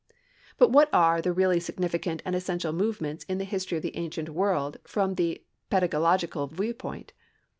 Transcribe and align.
But 0.57 0.71
what 0.71 0.89
are 0.91 1.21
the 1.21 1.31
really 1.31 1.59
significant 1.59 2.23
and 2.25 2.35
essential 2.35 2.73
movements 2.73 3.23
in 3.25 3.37
the 3.37 3.43
history 3.43 3.77
of 3.77 3.83
the 3.83 3.95
ancient 3.95 4.29
world 4.29 4.77
from 4.83 5.13
the 5.13 5.43
pedagogical 5.69 6.47
viewpoint? 6.47 7.13